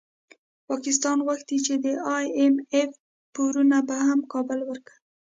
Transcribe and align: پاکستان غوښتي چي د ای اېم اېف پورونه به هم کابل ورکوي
پاکستان 0.69 1.17
غوښتي 1.27 1.57
چي 1.65 1.73
د 1.83 1.85
ای 2.15 2.25
اېم 2.39 2.55
اېف 2.73 2.91
پورونه 3.33 3.77
به 3.87 3.95
هم 4.07 4.19
کابل 4.33 4.59
ورکوي 4.69 4.97